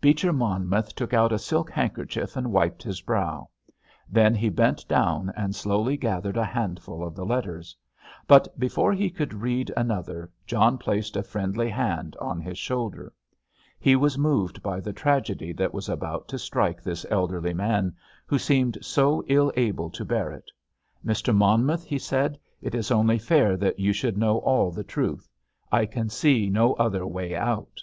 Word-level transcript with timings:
Beecher 0.00 0.32
Monmouth 0.32 0.94
took 0.94 1.12
out 1.12 1.34
a 1.34 1.38
silk 1.38 1.70
handkerchief 1.70 2.34
and 2.34 2.50
wiped 2.50 2.82
his 2.82 3.02
brow. 3.02 3.50
Then 4.08 4.34
he 4.34 4.48
bent 4.48 4.88
down 4.88 5.30
and 5.36 5.54
slowly 5.54 5.98
gathered 5.98 6.38
a 6.38 6.46
handful 6.46 7.06
of 7.06 7.14
the 7.14 7.26
letters. 7.26 7.76
But 8.26 8.58
before 8.58 8.94
he 8.94 9.10
could 9.10 9.34
read 9.34 9.70
another, 9.76 10.30
John 10.46 10.78
placed 10.78 11.14
a 11.14 11.22
friendly 11.22 11.68
hand 11.68 12.16
on 12.22 12.40
his 12.40 12.56
shoulder. 12.56 13.12
He 13.78 13.96
was 13.96 14.16
moved 14.16 14.62
by 14.62 14.80
the 14.80 14.94
tragedy 14.94 15.52
that 15.52 15.74
was 15.74 15.90
about 15.90 16.26
to 16.28 16.38
strike 16.38 16.82
this 16.82 17.04
elderly 17.10 17.52
man, 17.52 17.94
who 18.26 18.38
seemed 18.38 18.78
so 18.80 19.22
ill 19.26 19.52
able 19.56 19.90
to 19.90 20.06
bear 20.06 20.30
it. 20.32 20.50
"Mr. 21.04 21.36
Monmouth," 21.36 21.84
he 21.84 21.98
said, 21.98 22.38
"it 22.62 22.74
is 22.74 22.90
only 22.90 23.18
fair 23.18 23.58
that 23.58 23.78
you 23.78 23.92
should 23.92 24.16
know 24.16 24.38
all 24.38 24.70
the 24.70 24.84
truth. 24.84 25.28
I 25.70 25.84
can 25.84 26.08
see 26.08 26.48
no 26.48 26.72
other 26.76 27.06
way 27.06 27.34
out." 27.36 27.82